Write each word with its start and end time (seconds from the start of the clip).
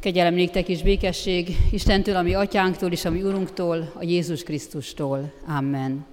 Kegyelem 0.00 0.34
néktek 0.34 0.68
is 0.68 0.82
békesség 0.82 1.56
Istentől, 1.70 2.16
ami 2.16 2.34
atyánktól 2.34 2.90
és 2.90 3.04
ami 3.04 3.22
Urunktól, 3.22 3.92
a 3.94 4.04
Jézus 4.04 4.42
Krisztustól. 4.42 5.32
Amen. 5.56 6.06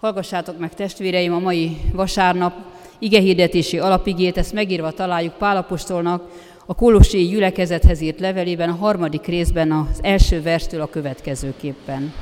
Hallgassátok 0.00 0.58
meg 0.58 0.74
testvéreim 0.74 1.32
a 1.32 1.38
mai 1.38 1.76
vasárnap 1.92 2.54
igehirdetési 2.98 3.78
alapigét, 3.78 4.36
ezt 4.36 4.52
megírva 4.52 4.90
találjuk 4.90 5.34
Pálapostolnak 5.34 6.30
a 6.66 6.74
Kolossi 6.74 7.26
gyülekezethez 7.26 8.00
írt 8.00 8.20
levelében, 8.20 8.68
a 8.68 8.74
harmadik 8.74 9.26
részben 9.26 9.72
az 9.72 9.98
első 10.02 10.42
verstől 10.42 10.80
a 10.80 10.90
következőképpen. 10.90 12.12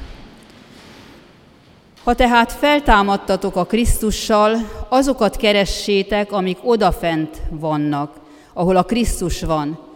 Ha 2.05 2.15
tehát 2.15 2.53
feltámadtatok 2.53 3.57
a 3.57 3.65
Krisztussal, 3.65 4.57
azokat 4.89 5.37
keressétek, 5.37 6.33
amik 6.33 6.59
odafent 6.63 7.43
vannak, 7.51 8.21
ahol 8.53 8.77
a 8.77 8.83
Krisztus 8.83 9.43
van, 9.43 9.87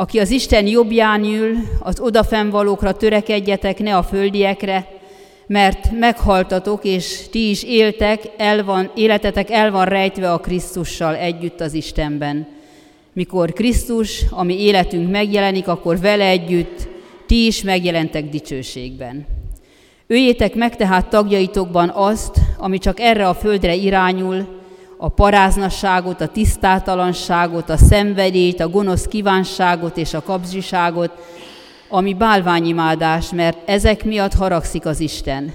aki 0.00 0.18
az 0.18 0.30
Isten 0.30 0.66
jobbján 0.66 1.24
ül, 1.24 1.56
az 1.80 2.00
odafennvalókra 2.00 2.92
törekedjetek, 2.92 3.78
ne 3.78 3.96
a 3.96 4.02
földiekre, 4.02 4.86
mert 5.46 5.90
meghaltatok, 5.98 6.84
és 6.84 7.28
ti 7.30 7.50
is 7.50 7.62
éltek, 7.62 8.22
el 8.36 8.64
van, 8.64 8.90
életetek 8.94 9.50
el 9.50 9.70
van 9.70 9.84
rejtve 9.84 10.32
a 10.32 10.38
Krisztussal 10.38 11.16
együtt 11.16 11.60
az 11.60 11.74
Istenben. 11.74 12.46
Mikor 13.12 13.52
Krisztus, 13.52 14.24
ami 14.30 14.60
életünk 14.62 15.10
megjelenik, 15.10 15.68
akkor 15.68 15.98
vele 15.98 16.26
együtt 16.26 16.88
ti 17.26 17.46
is 17.46 17.62
megjelentek 17.62 18.28
dicsőségben. 18.28 19.26
Őjétek 20.06 20.54
meg 20.54 20.76
tehát 20.76 21.10
tagjaitokban 21.10 21.88
azt, 21.94 22.38
ami 22.58 22.78
csak 22.78 23.00
erre 23.00 23.28
a 23.28 23.34
földre 23.34 23.74
irányul, 23.74 24.59
a 25.02 25.08
paráznasságot, 25.08 26.20
a 26.20 26.26
tisztátalanságot, 26.26 27.70
a 27.70 27.76
szenvedélyt, 27.76 28.60
a 28.60 28.68
gonosz 28.68 29.06
kívánságot 29.06 29.96
és 29.96 30.14
a 30.14 30.22
kapzsiságot, 30.22 31.10
ami 31.88 32.14
bálványimádás, 32.14 33.30
mert 33.30 33.58
ezek 33.68 34.04
miatt 34.04 34.34
haragszik 34.34 34.86
az 34.86 35.00
Isten. 35.00 35.52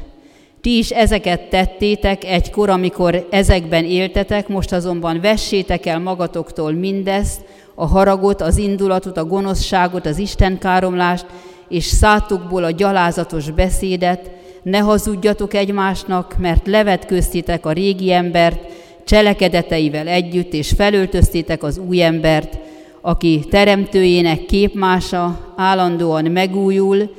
Ti 0.62 0.78
is 0.78 0.90
ezeket 0.90 1.50
tettétek 1.50 2.24
egykor, 2.24 2.70
amikor 2.70 3.28
ezekben 3.32 3.84
éltetek, 3.84 4.48
most 4.48 4.72
azonban 4.72 5.22
vessétek 5.22 5.86
el 5.86 6.00
magatoktól 6.00 6.72
mindezt, 6.72 7.42
a 7.76 7.86
haragot, 7.86 8.42
az 8.42 8.58
indulatot, 8.58 9.18
a 9.18 9.26
gonoszságot, 9.26 10.06
az 10.06 10.18
istenkáromlást, 10.18 11.26
és 11.70 11.86
szátukból 11.86 12.64
a 12.64 12.72
gyalázatos 12.72 13.52
beszédet, 13.52 14.32
ne 14.64 14.78
hazudjatok 14.78 15.54
egymásnak, 15.54 16.36
mert 16.38 16.68
levetköztitek 16.68 17.66
a 17.66 17.72
régi 17.72 18.12
embert, 18.12 18.75
cselekedeteivel 19.06 20.08
együtt, 20.08 20.54
és 20.54 20.72
felöltöztétek 20.72 21.64
az 21.64 21.78
új 21.78 22.02
embert, 22.02 22.58
aki 23.02 23.40
teremtőjének 23.50 24.46
képmása 24.46 25.54
állandóan 25.56 26.26
megújul, 26.26 27.16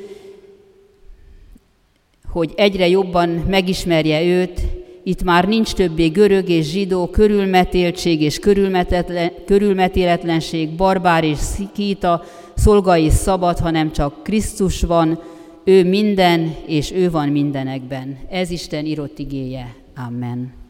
hogy 2.29 2.53
egyre 2.57 2.89
jobban 2.89 3.29
megismerje 3.29 4.25
őt, 4.25 4.61
itt 5.03 5.23
már 5.23 5.49
nincs 5.49 5.73
többé 5.73 6.07
görög 6.07 6.49
és 6.49 6.71
zsidó, 6.71 7.07
körülmetéltség 7.07 8.23
és 8.23 8.39
körülmetéletlenség, 9.47 10.71
barbár 10.71 11.25
és 11.25 11.39
szikíta, 11.39 12.23
szolga 12.55 12.97
és 12.97 13.13
szabad, 13.13 13.59
hanem 13.59 13.93
csak 13.93 14.23
Krisztus 14.23 14.83
van, 14.83 15.21
ő 15.65 15.85
minden, 15.85 16.55
és 16.67 16.93
ő 16.93 17.11
van 17.11 17.29
mindenekben. 17.29 18.19
Ez 18.31 18.51
Isten 18.51 18.85
írott 18.85 19.19
igéje. 19.19 19.75
Amen. 20.07 20.66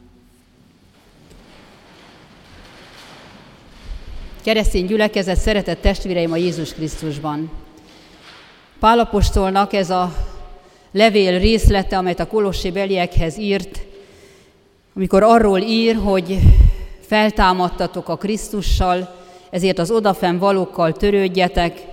Keresztény 4.47 4.85
gyülekezet, 4.85 5.37
szeretett 5.37 5.81
testvéreim 5.81 6.31
a 6.31 6.35
Jézus 6.35 6.73
Krisztusban. 6.73 7.51
Pálapostolnak 8.79 9.73
ez 9.73 9.89
a 9.89 10.13
levél 10.91 11.39
részlete, 11.39 11.97
amelyet 11.97 12.19
a 12.19 12.27
Kolossé 12.27 12.69
beliekhez 12.69 13.37
írt, 13.37 13.79
amikor 14.95 15.23
arról 15.23 15.59
ír, 15.59 15.95
hogy 15.95 16.37
feltámadtatok 16.99 18.09
a 18.09 18.15
Krisztussal, 18.15 19.15
ezért 19.49 19.79
az 19.79 19.91
odafen 19.91 20.37
valókkal 20.37 20.91
törődjetek, 20.91 21.85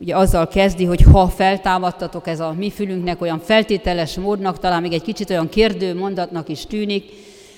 ugye 0.00 0.16
azzal 0.16 0.48
kezdi, 0.48 0.84
hogy 0.84 1.02
ha 1.02 1.28
feltámadtatok, 1.28 2.26
ez 2.26 2.40
a 2.40 2.54
mi 2.58 2.70
fülünknek 2.70 3.20
olyan 3.20 3.38
feltételes 3.38 4.14
módnak, 4.14 4.58
talán 4.58 4.82
még 4.82 4.92
egy 4.92 5.02
kicsit 5.02 5.30
olyan 5.30 5.48
kérdő 5.48 5.94
mondatnak 5.94 6.48
is 6.48 6.66
tűnik, 6.66 7.04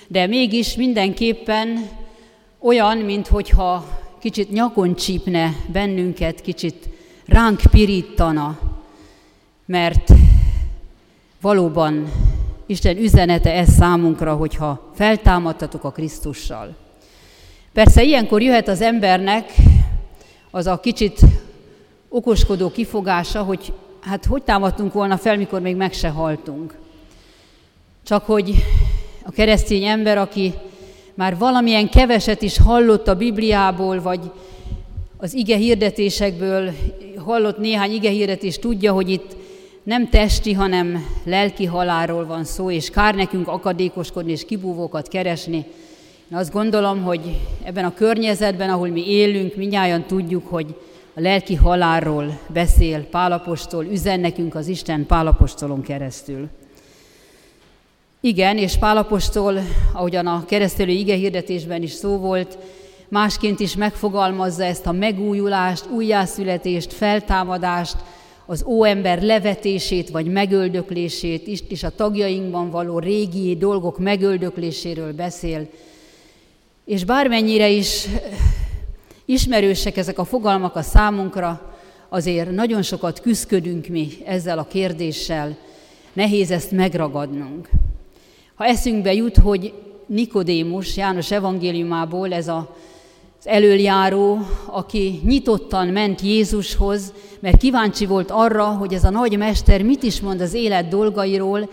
de 0.07 0.27
mégis 0.27 0.75
mindenképpen 0.75 1.89
olyan, 2.59 2.97
mintha 2.97 4.01
kicsit 4.23 4.51
nyakon 4.51 4.95
csípne 4.95 5.55
bennünket, 5.67 6.41
kicsit 6.41 6.89
ránk 7.25 7.61
pirítana, 7.71 8.59
mert 9.65 10.11
valóban 11.41 12.11
Isten 12.65 12.97
üzenete 12.97 13.53
ez 13.53 13.73
számunkra, 13.73 14.35
hogyha 14.35 14.91
feltámadtatok 14.93 15.83
a 15.83 15.91
Krisztussal. 15.91 16.75
Persze 17.73 18.03
ilyenkor 18.03 18.41
jöhet 18.41 18.67
az 18.67 18.81
embernek 18.81 19.53
az 20.51 20.67
a 20.67 20.79
kicsit 20.79 21.19
okoskodó 22.09 22.71
kifogása, 22.71 23.43
hogy 23.43 23.73
hát 23.99 24.25
hogy 24.25 24.43
támadtunk 24.43 24.93
volna 24.93 25.17
fel, 25.17 25.37
mikor 25.37 25.61
még 25.61 25.75
meg 25.75 25.93
se 25.93 26.09
haltunk. 26.09 26.77
Csak 28.03 28.25
hogy 28.25 28.53
a 29.23 29.31
keresztény 29.31 29.83
ember, 29.83 30.17
aki 30.17 30.53
már 31.13 31.37
valamilyen 31.37 31.89
keveset 31.89 32.41
is 32.41 32.57
hallott 32.57 33.07
a 33.07 33.15
Bibliából, 33.15 34.01
vagy 34.01 34.19
az 35.17 35.33
ige 35.33 35.55
hirdetésekből 35.55 36.71
hallott 37.17 37.57
néhány 37.57 37.91
ige 37.91 38.09
hirdetést, 38.09 38.61
tudja, 38.61 38.93
hogy 38.93 39.09
itt 39.09 39.35
nem 39.83 40.09
testi, 40.09 40.53
hanem 40.53 41.05
lelki 41.23 41.65
halálról 41.65 42.25
van 42.25 42.43
szó, 42.43 42.71
és 42.71 42.89
kár 42.89 43.15
nekünk 43.15 43.47
akadékoskodni 43.47 44.31
és 44.31 44.45
kibúvókat 44.45 45.07
keresni. 45.07 45.65
Én 46.31 46.37
azt 46.37 46.51
gondolom, 46.51 47.03
hogy 47.03 47.39
ebben 47.63 47.85
a 47.85 47.93
környezetben, 47.93 48.69
ahol 48.69 48.87
mi 48.87 49.09
élünk, 49.09 49.55
minnyáján 49.55 50.05
tudjuk, 50.07 50.47
hogy 50.47 50.75
a 51.13 51.21
lelki 51.21 51.55
halálról 51.55 52.39
beszél 52.47 53.03
Pálapostól, 53.03 53.85
üzen 53.85 54.19
nekünk 54.19 54.55
az 54.55 54.67
Isten 54.67 55.05
Pálapostolon 55.05 55.81
keresztül. 55.81 56.49
Igen, 58.25 58.57
és 58.57 58.77
Pálapostól, 58.77 59.59
ahogyan 59.93 60.27
a 60.27 60.45
keresztelő 60.45 60.91
ige 60.91 61.15
hirdetésben 61.15 61.81
is 61.81 61.91
szó 61.91 62.17
volt, 62.17 62.57
másként 63.07 63.59
is 63.59 63.75
megfogalmazza 63.75 64.63
ezt 64.63 64.85
a 64.85 64.91
megújulást, 64.91 65.89
újjászületést, 65.89 66.93
feltámadást, 66.93 67.95
az 68.45 68.63
óember 68.67 69.21
levetését 69.21 70.09
vagy 70.09 70.25
megöldöklését 70.25 71.47
is, 71.47 71.63
és 71.69 71.83
a 71.83 71.95
tagjainkban 71.95 72.69
való 72.69 72.99
régi 72.99 73.55
dolgok 73.55 73.99
megöldökléséről 73.99 75.13
beszél. 75.13 75.67
És 76.85 77.03
bármennyire 77.03 77.69
is 77.69 78.07
ismerősek 79.25 79.97
ezek 79.97 80.19
a 80.19 80.25
fogalmak 80.25 80.75
a 80.75 80.81
számunkra, 80.81 81.75
azért 82.09 82.51
nagyon 82.51 82.81
sokat 82.81 83.21
küzdködünk 83.21 83.87
mi 83.87 84.07
ezzel 84.25 84.57
a 84.57 84.67
kérdéssel, 84.67 85.57
nehéz 86.13 86.51
ezt 86.51 86.71
megragadnunk. 86.71 87.69
Ha 88.55 88.65
eszünkbe 88.65 89.13
jut, 89.13 89.37
hogy 89.37 89.73
Nikodémus 90.05 90.97
János 90.97 91.31
evangéliumából 91.31 92.33
ez 92.33 92.47
a 92.47 92.75
az 93.45 93.49
elöljáró, 93.49 94.37
aki 94.65 95.21
nyitottan 95.23 95.87
ment 95.87 96.21
Jézushoz, 96.21 97.13
mert 97.39 97.57
kíváncsi 97.57 98.05
volt 98.05 98.31
arra, 98.31 98.65
hogy 98.65 98.93
ez 98.93 99.03
a 99.03 99.09
nagy 99.09 99.37
mester 99.37 99.81
mit 99.81 100.03
is 100.03 100.21
mond 100.21 100.41
az 100.41 100.53
élet 100.53 100.87
dolgairól, 100.87 101.69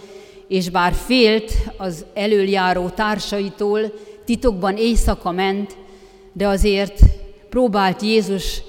és 0.48 0.70
bár 0.70 0.92
félt 0.92 1.52
az 1.76 2.04
elöljáró 2.14 2.88
társaitól, 2.88 3.92
titokban 4.24 4.76
éjszaka 4.76 5.30
ment, 5.30 5.76
de 6.32 6.48
azért 6.48 7.00
próbált 7.50 8.02
Jézus 8.02 8.62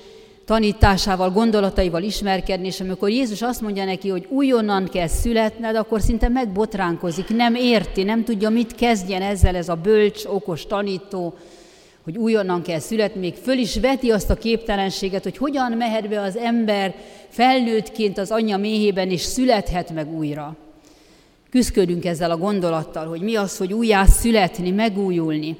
tanításával, 0.45 1.29
gondolataival 1.29 2.03
ismerkedni, 2.03 2.67
és 2.67 2.79
amikor 2.79 3.09
Jézus 3.09 3.41
azt 3.41 3.61
mondja 3.61 3.85
neki, 3.85 4.09
hogy 4.09 4.25
újonnan 4.29 4.89
kell 4.91 5.07
születned, 5.07 5.75
akkor 5.75 6.01
szinte 6.01 6.27
megbotránkozik, 6.27 7.29
nem 7.29 7.55
érti, 7.55 8.03
nem 8.03 8.23
tudja, 8.23 8.49
mit 8.49 8.75
kezdjen 8.75 9.21
ezzel 9.21 9.55
ez 9.55 9.69
a 9.69 9.75
bölcs, 9.75 10.25
okos 10.25 10.65
tanító, 10.65 11.33
hogy 12.03 12.17
újonnan 12.17 12.61
kell 12.61 12.79
születni, 12.79 13.19
még 13.19 13.33
föl 13.33 13.57
is 13.57 13.79
veti 13.79 14.11
azt 14.11 14.29
a 14.29 14.35
képtelenséget, 14.35 15.23
hogy 15.23 15.37
hogyan 15.37 15.71
mehet 15.71 16.09
be 16.09 16.21
az 16.21 16.37
ember 16.37 16.95
felnőttként 17.29 18.17
az 18.17 18.31
anyja 18.31 18.57
méhében, 18.57 19.09
és 19.09 19.21
születhet 19.21 19.93
meg 19.93 20.13
újra. 20.13 20.55
Küzdködünk 21.49 22.05
ezzel 22.05 22.31
a 22.31 22.37
gondolattal, 22.37 23.05
hogy 23.05 23.21
mi 23.21 23.35
az, 23.35 23.57
hogy 23.57 23.73
újjá 23.73 24.05
születni, 24.05 24.71
megújulni. 24.71 25.57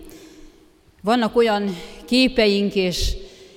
Vannak 1.01 1.35
olyan 1.35 1.75
képeink 2.05 2.75
és 2.75 3.13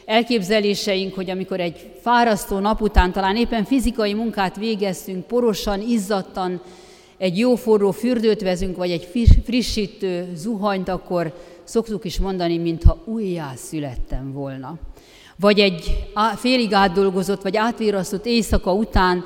elképzeléseink, 0.06 1.14
hogy 1.14 1.30
amikor 1.30 1.60
egy 1.60 1.90
fárasztó 2.00 2.58
nap 2.58 2.80
után 2.80 3.12
talán 3.12 3.36
éppen 3.36 3.64
fizikai 3.64 4.14
munkát 4.14 4.56
végeztünk, 4.56 5.26
porosan, 5.26 5.80
izzadtan, 5.80 6.60
egy 7.18 7.38
jó 7.38 7.54
forró 7.54 7.90
fürdőt 7.90 8.42
vezünk, 8.42 8.76
vagy 8.76 8.90
egy 8.90 9.08
frissítő 9.44 10.32
zuhanyt, 10.34 10.88
akkor 10.88 11.34
szoktuk 11.64 12.04
is 12.04 12.18
mondani, 12.18 12.58
mintha 12.58 12.98
újjá 13.04 13.52
születtem 13.56 14.32
volna. 14.32 14.78
vagy 15.36 15.60
egy 15.60 16.08
félig 16.36 16.72
átdolgozott, 16.72 17.42
vagy 17.42 17.56
átvírasztott 17.56 18.26
éjszaka 18.26 18.72
után 18.72 19.24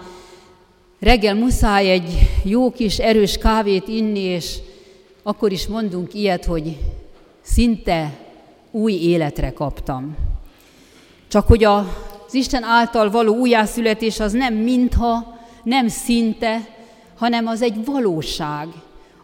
reggel 1.00 1.34
muszáj 1.34 1.90
egy 1.90 2.10
jó 2.44 2.70
kis 2.70 2.98
erős 2.98 3.38
kávét 3.38 3.88
inni, 3.88 4.20
és 4.20 4.56
akkor 5.22 5.52
is 5.52 5.66
mondunk 5.66 6.14
ilyet, 6.14 6.44
hogy 6.44 6.76
szinte 7.42 8.19
új 8.70 8.92
életre 8.92 9.52
kaptam. 9.52 10.16
Csak 11.28 11.46
hogy 11.46 11.64
az 11.64 11.84
Isten 12.30 12.62
által 12.62 13.10
való 13.10 13.36
újjászületés 13.36 14.20
az 14.20 14.32
nem 14.32 14.54
mintha, 14.54 15.38
nem 15.62 15.88
szinte, 15.88 16.69
hanem 17.16 17.46
az 17.46 17.62
egy 17.62 17.84
valóság. 17.84 18.69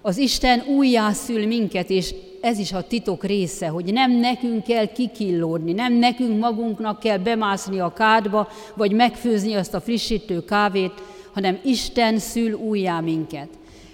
Az 0.03 0.17
Isten 0.17 0.62
újjászül 0.77 1.47
minket, 1.47 1.91
és 1.91 2.15
ez 2.41 2.59
is 2.59 2.73
a 2.73 2.87
titok 2.87 3.25
része, 3.25 3.67
hogy 3.67 3.93
nem 3.93 4.11
nekünk 4.12 4.65
kell 4.65 4.87
kikillódni, 4.87 5.73
nem 5.73 5.93
nekünk 5.93 6.41
magunknak 6.41 6.99
kell 7.01 7.19
bemászni 7.19 7.79
a 7.79 7.93
kádba, 7.93 8.49
vagy 8.75 8.93
megfőzni 8.93 9.55
azt 9.55 9.75
a 9.75 9.81
frissítő 9.81 10.45
kávét, 10.45 11.03
hanem 11.33 11.59
Isten 11.62 12.19
szül 12.19 12.53
újjá 12.53 13.01
minket. 13.01 13.49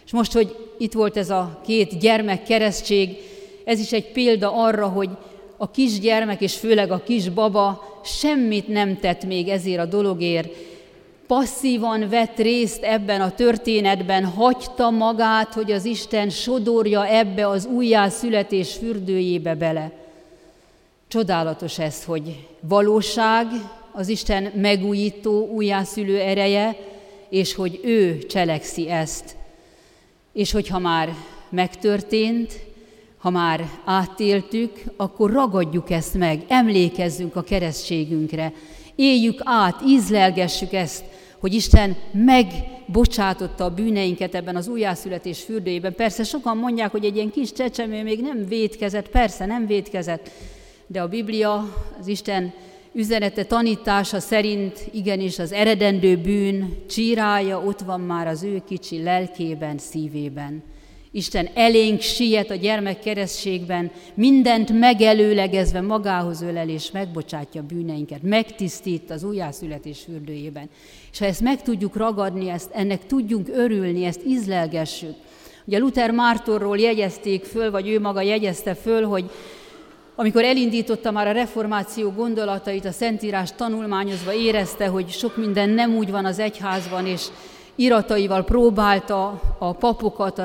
És 0.04 0.12
most, 0.12 0.32
hogy 0.32 0.56
itt 0.78 0.92
volt 0.92 1.16
ez 1.16 1.30
a 1.30 1.60
két 1.64 1.98
gyermek 1.98 2.42
keresztség, 2.42 3.16
ez 3.64 3.80
is 3.80 3.92
egy 3.92 4.12
példa 4.12 4.52
arra, 4.52 4.86
hogy 4.86 5.08
a 5.62 5.70
kisgyermek 5.70 6.40
és 6.40 6.56
főleg 6.56 6.90
a 6.90 7.02
kisbaba 7.02 8.00
semmit 8.04 8.68
nem 8.68 8.98
tett 8.98 9.24
még 9.24 9.48
ezért 9.48 9.80
a 9.80 9.84
dologért, 9.84 10.54
passzívan 11.26 12.08
vett 12.08 12.36
részt 12.36 12.82
ebben 12.82 13.20
a 13.20 13.34
történetben, 13.34 14.24
hagyta 14.24 14.90
magát, 14.90 15.54
hogy 15.54 15.72
az 15.72 15.84
Isten 15.84 16.30
sodorja 16.30 17.06
ebbe 17.06 17.48
az 17.48 17.66
újjászületés 17.66 18.72
fürdőjébe 18.72 19.54
bele. 19.54 19.92
Csodálatos 21.08 21.78
ez, 21.78 22.04
hogy 22.04 22.46
valóság, 22.60 23.46
az 23.92 24.08
Isten 24.08 24.52
megújító, 24.54 25.48
újjászülő 25.48 26.18
ereje, 26.18 26.76
és 27.28 27.54
hogy 27.54 27.80
ő 27.82 28.18
cselekszi 28.18 28.90
ezt. 28.90 29.36
És 30.32 30.52
hogyha 30.52 30.78
már 30.78 31.14
megtörtént, 31.48 32.60
ha 33.20 33.30
már 33.30 33.68
átéltük, 33.84 34.82
akkor 34.96 35.30
ragadjuk 35.32 35.90
ezt 35.90 36.14
meg, 36.14 36.44
emlékezzünk 36.48 37.36
a 37.36 37.42
keresztségünkre, 37.42 38.52
éljük 38.94 39.40
át, 39.44 39.82
ízlelgessük 39.86 40.72
ezt, 40.72 41.04
hogy 41.38 41.54
Isten 41.54 41.96
megbocsátotta 42.12 43.64
a 43.64 43.74
bűneinket 43.74 44.34
ebben 44.34 44.56
az 44.56 44.68
újjászületés 44.68 45.42
fürdőjében. 45.42 45.94
Persze 45.94 46.22
sokan 46.22 46.56
mondják, 46.56 46.90
hogy 46.90 47.04
egy 47.04 47.16
ilyen 47.16 47.30
kis 47.30 47.52
csecsemő 47.52 48.02
még 48.02 48.20
nem 48.20 48.46
védkezett, 48.46 49.08
persze 49.08 49.46
nem 49.46 49.66
védkezett, 49.66 50.30
de 50.86 51.02
a 51.02 51.08
Biblia, 51.08 51.76
az 52.00 52.06
Isten 52.06 52.52
üzenete, 52.92 53.44
tanítása 53.44 54.20
szerint 54.20 54.88
igenis 54.92 55.38
az 55.38 55.52
eredendő 55.52 56.16
bűn 56.16 56.76
csírája 56.88 57.60
ott 57.64 57.80
van 57.80 58.00
már 58.00 58.26
az 58.26 58.42
ő 58.42 58.62
kicsi 58.66 59.02
lelkében, 59.02 59.78
szívében. 59.78 60.62
Isten 61.12 61.48
elénk 61.54 62.00
siet 62.00 62.50
a 62.50 62.54
gyermek 62.54 63.00
keresztségben, 63.00 63.90
mindent 64.14 64.78
megelőlegezve 64.78 65.80
magához 65.80 66.42
ölel 66.42 66.68
és 66.68 66.90
megbocsátja 66.90 67.62
bűneinket, 67.62 68.22
megtisztít 68.22 69.10
az 69.10 69.24
újjászületés 69.24 70.00
fürdőjében. 70.00 70.68
És 71.12 71.18
ha 71.18 71.24
ezt 71.24 71.40
meg 71.40 71.62
tudjuk 71.62 71.96
ragadni, 71.96 72.48
ezt, 72.48 72.70
ennek 72.72 73.06
tudjunk 73.06 73.48
örülni, 73.48 74.04
ezt 74.04 74.20
ízlelgessük. 74.26 75.14
Ugye 75.64 75.78
Luther 75.78 76.10
Mártorról 76.10 76.78
jegyezték 76.78 77.44
föl, 77.44 77.70
vagy 77.70 77.88
ő 77.88 78.00
maga 78.00 78.20
jegyezte 78.20 78.74
föl, 78.74 79.04
hogy 79.04 79.30
amikor 80.14 80.44
elindította 80.44 81.10
már 81.10 81.26
a 81.26 81.32
reformáció 81.32 82.10
gondolatait, 82.10 82.84
a 82.84 82.92
Szentírás 82.92 83.52
tanulmányozva 83.56 84.32
érezte, 84.32 84.86
hogy 84.86 85.08
sok 85.08 85.36
minden 85.36 85.70
nem 85.70 85.96
úgy 85.96 86.10
van 86.10 86.24
az 86.24 86.38
egyházban, 86.38 87.06
és 87.06 87.26
irataival 87.74 88.44
próbálta 88.44 89.40
a 89.58 89.72
papokat, 89.72 90.38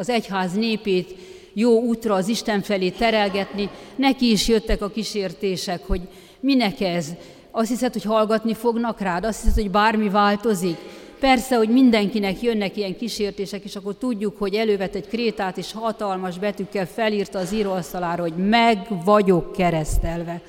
az 0.00 0.08
egyház 0.08 0.52
népét 0.52 1.14
jó 1.52 1.80
útra 1.80 2.14
az 2.14 2.28
Isten 2.28 2.62
felé 2.62 2.90
terelgetni. 2.90 3.68
Neki 3.96 4.30
is 4.30 4.48
jöttek 4.48 4.82
a 4.82 4.90
kísértések, 4.90 5.86
hogy 5.86 6.00
minek 6.40 6.80
ez? 6.80 7.08
Azt 7.50 7.68
hiszed, 7.68 7.92
hogy 7.92 8.04
hallgatni 8.04 8.54
fognak 8.54 9.00
rád? 9.00 9.24
Azt 9.24 9.40
hiszed, 9.42 9.62
hogy 9.62 9.70
bármi 9.70 10.08
változik? 10.08 10.76
Persze, 11.18 11.56
hogy 11.56 11.68
mindenkinek 11.68 12.42
jönnek 12.42 12.76
ilyen 12.76 12.96
kísértések, 12.96 13.64
és 13.64 13.76
akkor 13.76 13.94
tudjuk, 13.94 14.38
hogy 14.38 14.54
elővet 14.54 14.94
egy 14.94 15.06
krétát, 15.06 15.58
és 15.58 15.72
hatalmas 15.72 16.38
betűkkel 16.38 16.86
felírta 16.86 17.38
az 17.38 17.52
íróasztalára, 17.52 18.22
hogy 18.22 18.36
meg 18.36 18.78
vagyok 19.04 19.52
keresztelve. 19.52 20.40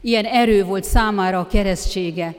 Ilyen 0.00 0.24
erő 0.24 0.64
volt 0.64 0.84
számára 0.84 1.38
a 1.38 1.46
keresztsége, 1.46 2.34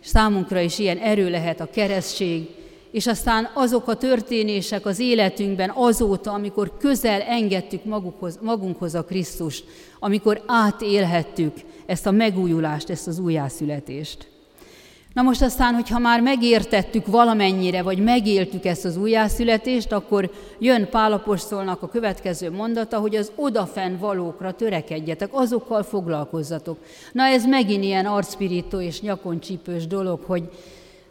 számunkra 0.00 0.60
is 0.60 0.78
ilyen 0.78 0.98
erő 0.98 1.30
lehet 1.30 1.60
a 1.60 1.70
keresztség, 1.72 2.48
és 2.94 3.06
aztán 3.06 3.50
azok 3.54 3.88
a 3.88 3.94
történések 3.94 4.86
az 4.86 4.98
életünkben 4.98 5.72
azóta, 5.74 6.32
amikor 6.32 6.76
közel 6.78 7.20
engedtük 7.20 7.84
magukhoz, 7.84 8.38
magunkhoz 8.42 8.94
a 8.94 9.04
Krisztust, 9.04 9.64
amikor 9.98 10.42
átélhettük 10.46 11.52
ezt 11.86 12.06
a 12.06 12.10
megújulást, 12.10 12.90
ezt 12.90 13.06
az 13.06 13.18
újjászületést. 13.18 14.28
Na 15.12 15.22
most 15.22 15.42
aztán, 15.42 15.74
hogyha 15.74 15.98
már 15.98 16.20
megértettük 16.20 17.06
valamennyire, 17.06 17.82
vagy 17.82 17.98
megéltük 17.98 18.64
ezt 18.64 18.84
az 18.84 18.96
újjászületést, 18.96 19.92
akkor 19.92 20.30
jön 20.58 20.88
Pálapostolnak 20.88 21.82
a 21.82 21.88
következő 21.88 22.50
mondata, 22.50 22.98
hogy 22.98 23.16
az 23.16 23.32
odafenn 23.34 23.98
valókra 23.98 24.52
törekedjetek, 24.52 25.28
azokkal 25.32 25.82
foglalkozzatok. 25.82 26.78
Na 27.12 27.24
ez 27.24 27.46
megint 27.46 27.84
ilyen 27.84 28.06
arcpirító 28.06 28.80
és 28.80 29.00
nyakoncsípős 29.00 29.86
dolog, 29.86 30.20
hogy 30.26 30.48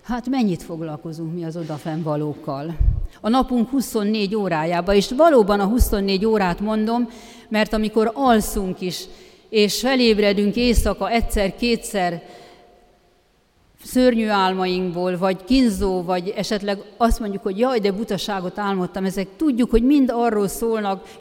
hát 0.04 0.30
mennyit 0.30 0.64
foglalkozunk 0.64 1.34
mi 1.34 1.44
az 1.44 1.58
odafenn 1.58 2.02
valókkal. 2.02 2.76
A 3.22 3.30
napunk 3.30 3.70
24 3.70 4.36
órájába, 4.36 4.94
és 4.94 5.12
valóban 5.18 5.60
a 5.60 5.66
24 5.66 6.26
órát 6.26 6.60
mondom, 6.60 7.10
mert 7.50 7.74
amikor 7.74 8.12
alszunk 8.14 8.82
is, 8.82 9.06
és 9.50 9.80
felébredünk 9.80 10.56
éjszaka 10.56 11.10
egyszer-kétszer, 11.10 12.24
szörnyű 13.84 14.28
álmainkból, 14.28 15.18
vagy 15.18 15.44
kínzó, 15.44 16.02
vagy 16.04 16.34
esetleg 16.36 16.78
azt 16.98 17.20
mondjuk, 17.20 17.44
hogy 17.44 17.60
jaj, 17.60 17.80
de 17.80 17.92
butaságot 17.92 18.60
álmodtam, 18.60 19.06
ezek 19.06 19.28
tudjuk, 19.38 19.70
hogy 19.70 19.84
mind 19.84 20.10
arról 20.14 20.48
szólnak, 20.48 21.18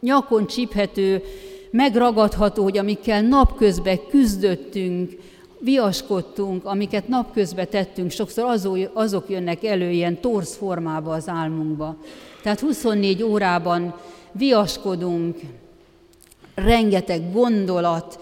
nyakon 0.00 0.46
csíphető, 0.46 1.22
megragadható, 1.70 2.62
hogy 2.62 2.78
amikkel 2.78 3.22
napközben 3.22 3.98
küzdöttünk, 4.08 5.12
viaskodtunk, 5.60 6.64
amiket 6.64 7.08
napközben 7.08 7.68
tettünk, 7.68 8.10
sokszor 8.10 8.58
azok 8.92 9.28
jönnek 9.28 9.64
elő 9.64 9.90
ilyen 9.90 10.20
torz 10.20 10.56
formába 10.56 11.12
az 11.12 11.28
álmunkba. 11.28 11.96
Tehát 12.42 12.60
24 12.60 13.22
órában 13.22 13.94
viaskodunk, 14.32 15.38
rengeteg 16.54 17.32
gondolat, 17.32 18.18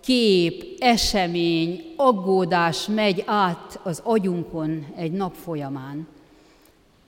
kép, 0.00 0.76
esemény, 0.78 1.92
aggódás 1.96 2.86
megy 2.86 3.22
át 3.26 3.80
az 3.82 4.00
agyunkon 4.04 4.86
egy 4.96 5.12
nap 5.12 5.34
folyamán. 5.34 6.06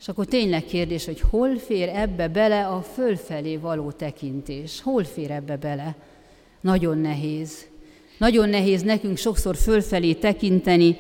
És 0.01 0.09
akkor 0.09 0.27
tényleg 0.27 0.65
kérdés, 0.65 1.05
hogy 1.05 1.21
hol 1.21 1.57
fér 1.57 1.89
ebbe 1.89 2.29
bele 2.29 2.67
a 2.67 2.83
fölfelé 2.83 3.57
való 3.57 3.91
tekintés? 3.91 4.81
Hol 4.83 5.05
fér 5.05 5.31
ebbe 5.31 5.57
bele? 5.57 5.95
Nagyon 6.61 6.99
nehéz. 6.99 7.67
Nagyon 8.19 8.49
nehéz 8.49 8.83
nekünk 8.83 9.17
sokszor 9.17 9.57
fölfelé 9.57 10.13
tekinteni. 10.13 10.97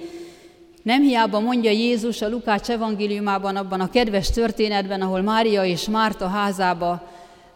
Nem 0.83 1.03
hiába 1.03 1.41
mondja 1.41 1.71
Jézus 1.71 2.23
a 2.23 2.29
Lukács 2.29 2.69
evangéliumában, 2.69 3.57
abban 3.57 3.81
a 3.81 3.91
kedves 3.91 4.31
történetben, 4.31 5.01
ahol 5.01 5.21
Mária 5.21 5.65
és 5.65 5.89
Márta 5.89 6.27
házába 6.27 7.09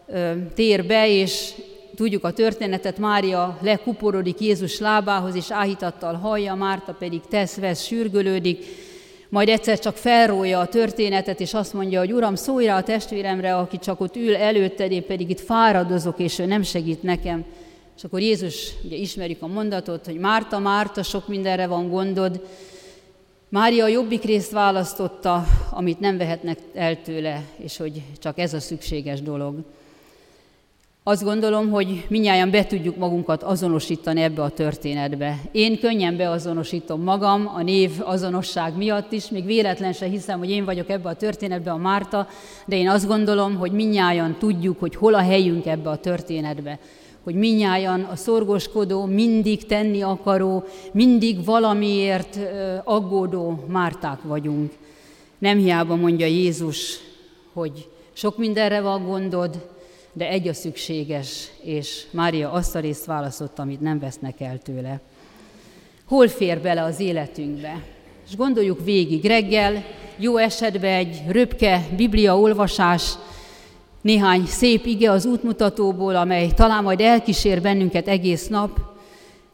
ö, 0.07 0.31
tér 0.55 0.85
be, 0.85 1.09
és 1.09 1.53
tudjuk 1.95 2.23
a 2.23 2.31
történetet, 2.31 2.97
Mária 2.97 3.57
lekuporodik 3.61 4.39
Jézus 4.39 4.79
lábához, 4.79 5.35
és 5.35 5.51
áhítattal 5.51 6.13
hallja, 6.13 6.55
Márta 6.55 6.95
pedig 6.99 7.21
tesz, 7.29 7.55
vesz, 7.55 7.83
sürgölődik, 7.83 8.65
majd 9.29 9.49
egyszer 9.49 9.79
csak 9.79 9.95
felrója 9.95 10.59
a 10.59 10.67
történetet, 10.67 11.39
és 11.39 11.53
azt 11.53 11.73
mondja, 11.73 11.99
hogy 11.99 12.13
Uram, 12.13 12.35
szólj 12.35 12.65
rá 12.65 12.77
a 12.77 12.83
testvéremre, 12.83 13.55
aki 13.55 13.79
csak 13.79 14.01
ott 14.01 14.15
ül 14.15 14.35
előtted, 14.35 14.91
én 14.91 15.05
pedig 15.05 15.29
itt 15.29 15.39
fáradozok, 15.39 16.19
és 16.19 16.39
ő 16.39 16.45
nem 16.45 16.61
segít 16.61 17.03
nekem. 17.03 17.45
És 17.97 18.03
akkor 18.03 18.21
Jézus, 18.21 18.73
ugye 18.83 18.95
ismerjük 18.95 19.41
a 19.41 19.47
mondatot, 19.47 20.05
hogy 20.05 20.17
Márta, 20.17 20.59
Márta, 20.59 21.03
sok 21.03 21.27
mindenre 21.27 21.67
van 21.67 21.89
gondod. 21.89 22.41
Mária 23.49 23.83
a 23.83 23.87
jobbik 23.87 24.23
részt 24.23 24.51
választotta, 24.51 25.43
amit 25.71 25.99
nem 25.99 26.17
vehetnek 26.17 26.59
el 26.73 27.01
tőle, 27.01 27.43
és 27.57 27.77
hogy 27.77 28.01
csak 28.19 28.39
ez 28.39 28.53
a 28.53 28.59
szükséges 28.59 29.21
dolog. 29.21 29.55
Azt 31.03 31.23
gondolom, 31.23 31.69
hogy 31.69 32.05
minnyáján 32.09 32.51
be 32.51 32.65
tudjuk 32.65 32.97
magunkat 32.97 33.43
azonosítani 33.43 34.21
ebbe 34.21 34.41
a 34.41 34.49
történetbe. 34.49 35.41
Én 35.51 35.79
könnyen 35.79 36.17
beazonosítom 36.17 37.01
magam 37.01 37.51
a 37.55 37.61
név 37.61 37.91
azonosság 38.03 38.75
miatt 38.75 39.11
is, 39.11 39.29
még 39.29 39.45
véletlen 39.45 39.93
se 39.93 40.05
hiszem, 40.05 40.39
hogy 40.39 40.49
én 40.49 40.65
vagyok 40.65 40.89
ebbe 40.89 41.09
a 41.09 41.15
történetbe 41.15 41.71
a 41.71 41.77
Márta, 41.77 42.27
de 42.65 42.75
én 42.75 42.89
azt 42.89 43.07
gondolom, 43.07 43.55
hogy 43.55 43.71
minnyáján 43.71 44.35
tudjuk, 44.39 44.79
hogy 44.79 44.95
hol 44.95 45.13
a 45.13 45.21
helyünk 45.21 45.65
ebbe 45.65 45.89
a 45.89 45.97
történetbe 45.97 46.79
hogy 47.27 47.35
minnyáján 47.35 48.01
a 48.01 48.15
szorgoskodó, 48.15 49.05
mindig 49.05 49.65
tenni 49.65 50.01
akaró, 50.01 50.63
mindig 50.91 51.45
valamiért 51.45 52.39
aggódó 52.83 53.63
Márták 53.67 54.21
vagyunk. 54.23 54.71
Nem 55.37 55.57
hiába 55.57 55.95
mondja 55.95 56.25
Jézus, 56.25 56.99
hogy 57.53 57.89
sok 58.13 58.37
mindenre 58.37 58.81
van 58.81 59.05
gondod, 59.05 59.67
de 60.13 60.29
egy 60.29 60.47
a 60.47 60.53
szükséges, 60.53 61.47
és 61.61 62.05
Mária 62.11 62.51
azt 62.51 62.75
a 62.75 62.79
részt 62.79 63.05
választott, 63.05 63.59
amit 63.59 63.81
nem 63.81 63.99
vesznek 63.99 64.41
el 64.41 64.57
tőle. 64.57 64.99
Hol 66.05 66.27
fér 66.27 66.61
bele 66.61 66.83
az 66.83 66.99
életünkbe? 66.99 67.83
És 68.27 68.35
gondoljuk 68.35 68.83
végig, 68.83 69.25
reggel 69.25 69.83
jó 70.17 70.37
esetben 70.37 70.93
egy 70.93 71.21
röpke 71.27 71.87
biblia 71.95 72.39
olvasás, 72.39 73.13
néhány 74.07 74.45
szép 74.45 74.85
ige 74.85 75.11
az 75.11 75.25
útmutatóból, 75.25 76.15
amely 76.15 76.51
talán 76.55 76.83
majd 76.83 77.01
elkísér 77.01 77.61
bennünket 77.61 78.07
egész 78.07 78.47
nap, 78.47 78.79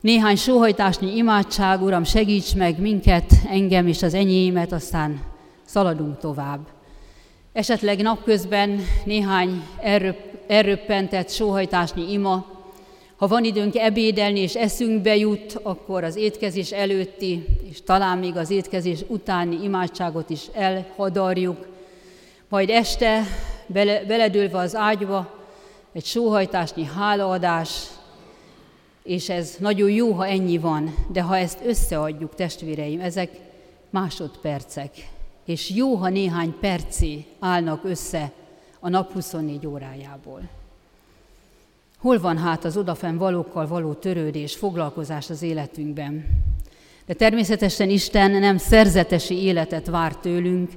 néhány 0.02 0.36
sóhajtásnyi 0.36 1.16
imádság, 1.16 1.82
Uram, 1.82 2.04
segíts 2.04 2.56
meg 2.56 2.80
minket, 2.80 3.32
engem 3.50 3.88
és 3.88 4.04
az 4.04 4.14
enyémet, 4.14 4.72
aztán 4.72 5.22
szaladunk 5.66 6.18
tovább. 6.18 6.60
Esetleg 7.54 8.02
napközben 8.02 8.80
néhány 9.06 9.64
erőp, 9.82 10.18
erőppentett 10.48 11.30
sóhajtásnyi 11.30 12.12
ima, 12.12 12.46
ha 13.16 13.28
van 13.28 13.44
időnk 13.44 13.76
ebédelni 13.76 14.40
és 14.40 14.56
eszünkbe 14.56 15.16
jut, 15.16 15.60
akkor 15.64 16.04
az 16.04 16.16
étkezés 16.16 16.72
előtti, 16.72 17.46
és 17.70 17.82
talán 17.84 18.18
még 18.18 18.36
az 18.36 18.50
étkezés 18.50 19.00
utáni 19.08 19.64
imádságot 19.64 20.30
is 20.30 20.42
elhadarjuk, 20.54 21.68
majd 22.50 22.70
este 22.70 23.24
bele, 23.74 24.04
beledőlve 24.06 24.58
az 24.58 24.76
ágyba, 24.76 25.34
egy 25.92 26.06
sóhajtásnyi 26.06 26.86
hálaadás, 26.86 27.88
és 29.04 29.30
ez 29.30 29.56
nagyon 29.60 29.90
jó, 29.90 30.12
ha 30.12 30.28
ennyi 30.28 30.58
van, 30.58 30.96
de 31.12 31.22
ha 31.22 31.38
ezt 31.38 31.60
összeadjuk, 31.66 32.36
testvéreim, 32.36 33.00
ezek 33.00 33.30
másodpercek, 33.90 34.92
és 35.46 35.70
jó, 35.70 35.96
ha 35.96 36.10
néhány 36.10 36.56
percé 36.60 37.26
állnak 37.40 37.84
össze 37.84 38.32
a 38.80 38.90
nap 38.90 39.12
24 39.12 39.68
órájából. 39.68 40.42
Hol 41.98 42.20
van 42.20 42.38
hát 42.38 42.66
az 42.66 42.78
odafen 42.78 43.18
valókkal 43.18 43.68
való 43.68 43.94
törődés, 43.94 44.56
foglalkozás 44.56 45.30
az 45.30 45.42
életünkben? 45.42 46.26
De 47.06 47.14
természetesen 47.14 47.90
Isten 47.90 48.32
nem 48.32 48.58
szerzetesi 48.58 49.44
életet 49.44 49.88
vár 49.88 50.16
tőlünk, 50.16 50.72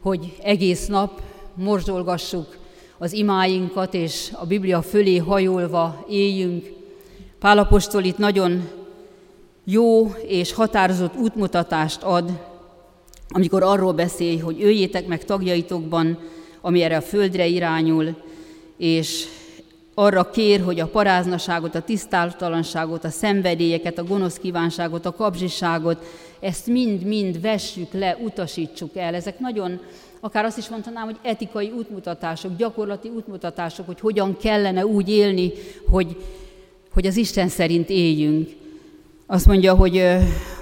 hogy 0.00 0.36
egész 0.42 0.86
nap 0.86 1.22
morzsolgassuk 1.58 2.56
az 2.98 3.12
imáinkat, 3.12 3.94
és 3.94 4.30
a 4.32 4.46
Biblia 4.46 4.82
fölé 4.82 5.16
hajolva 5.16 6.04
éljünk. 6.08 6.72
Pálapostól 7.38 8.04
itt 8.04 8.18
nagyon 8.18 8.68
jó 9.64 10.12
és 10.26 10.52
határozott 10.52 11.16
útmutatást 11.16 12.02
ad, 12.02 12.30
amikor 13.28 13.62
arról 13.62 13.92
beszél, 13.92 14.38
hogy 14.42 14.62
öljétek 14.62 15.06
meg 15.06 15.24
tagjaitokban, 15.24 16.18
ami 16.60 16.82
erre 16.82 16.96
a 16.96 17.00
földre 17.00 17.46
irányul, 17.46 18.16
és 18.76 19.24
arra 19.98 20.30
kér, 20.30 20.60
hogy 20.60 20.80
a 20.80 20.86
paráznaságot, 20.86 21.74
a 21.74 21.82
tisztátalanságot, 21.82 23.04
a 23.04 23.10
szenvedélyeket, 23.10 23.98
a 23.98 24.04
gonosz 24.04 24.36
kívánságot, 24.36 25.06
a 25.06 25.14
kapzsiságot, 25.14 26.04
ezt 26.40 26.66
mind-mind 26.66 27.40
vessük 27.40 27.92
le, 27.92 28.16
utasítsuk 28.24 28.96
el. 28.96 29.14
Ezek 29.14 29.38
nagyon, 29.38 29.80
akár 30.20 30.44
azt 30.44 30.58
is 30.58 30.68
mondhatnám, 30.68 31.04
hogy 31.04 31.16
etikai 31.22 31.72
útmutatások, 31.76 32.56
gyakorlati 32.56 33.08
útmutatások, 33.08 33.86
hogy 33.86 34.00
hogyan 34.00 34.36
kellene 34.36 34.86
úgy 34.86 35.08
élni, 35.08 35.52
hogy, 35.90 36.16
hogy 36.92 37.06
az 37.06 37.16
Isten 37.16 37.48
szerint 37.48 37.90
éljünk. 37.90 38.48
Azt 39.26 39.46
mondja, 39.46 39.74
hogy 39.74 40.04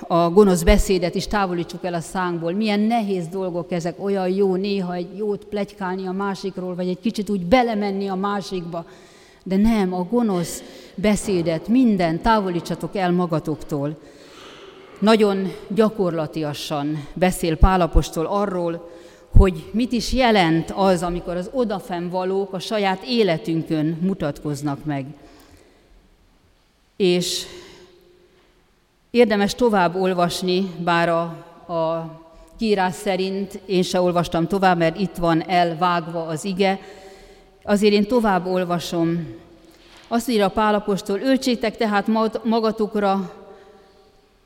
a 0.08 0.30
gonosz 0.30 0.62
beszédet 0.62 1.14
is 1.14 1.26
távolítsuk 1.26 1.84
el 1.84 1.94
a 1.94 2.00
szánkból. 2.00 2.52
Milyen 2.52 2.80
nehéz 2.80 3.26
dolgok 3.28 3.72
ezek, 3.72 4.04
olyan 4.04 4.28
jó 4.28 4.54
néha 4.54 4.94
egy 4.94 5.16
jót 5.16 5.44
plegykálni 5.44 6.06
a 6.06 6.12
másikról, 6.12 6.74
vagy 6.74 6.88
egy 6.88 7.00
kicsit 7.00 7.30
úgy 7.30 7.46
belemenni 7.46 8.08
a 8.08 8.14
másikba. 8.14 8.84
De 9.48 9.56
nem, 9.56 9.94
a 9.94 10.02
gonosz 10.02 10.62
beszédet, 10.94 11.68
minden 11.68 12.20
távolítsatok 12.22 12.96
el 12.96 13.10
magatoktól. 13.10 13.98
Nagyon 14.98 15.52
gyakorlatiasan 15.68 17.06
beszél 17.14 17.56
Pálapostól 17.56 18.26
arról, 18.26 18.90
hogy 19.36 19.70
mit 19.72 19.92
is 19.92 20.12
jelent 20.12 20.70
az, 20.70 21.02
amikor 21.02 21.36
az 21.36 21.50
odafennvalók 21.52 22.52
a 22.52 22.58
saját 22.58 23.02
életünkön 23.04 23.98
mutatkoznak 24.00 24.84
meg. 24.84 25.06
És 26.96 27.46
érdemes 29.10 29.54
tovább 29.54 29.94
olvasni, 29.94 30.70
bár 30.84 31.08
a, 31.08 31.22
a 31.72 32.10
kiírás 32.58 32.94
szerint 32.94 33.60
én 33.66 33.82
se 33.82 34.00
olvastam 34.00 34.46
tovább, 34.46 34.78
mert 34.78 35.00
itt 35.00 35.16
van 35.16 35.48
elvágva 35.48 36.26
az 36.26 36.44
ige, 36.44 36.80
Azért 37.68 37.92
én 37.92 38.06
tovább 38.06 38.46
olvasom. 38.46 39.26
Azt 40.08 40.28
írja 40.28 40.48
Pálapostól, 40.48 41.20
öltsétek 41.20 41.76
tehát 41.76 42.06
magatokra, 42.42 43.32